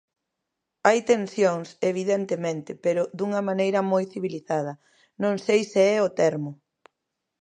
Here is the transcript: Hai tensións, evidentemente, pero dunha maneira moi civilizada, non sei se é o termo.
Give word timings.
Hai 0.87 0.99
tensións, 1.13 1.67
evidentemente, 1.91 2.71
pero 2.83 3.01
dunha 3.17 3.41
maneira 3.49 3.81
moi 3.91 4.03
civilizada, 4.13 4.73
non 5.23 5.33
sei 5.45 5.61
se 5.71 5.81
é 5.95 5.97
o 6.07 6.13
termo. 6.21 6.51